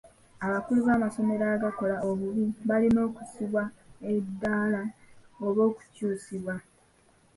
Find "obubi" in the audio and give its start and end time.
2.09-2.45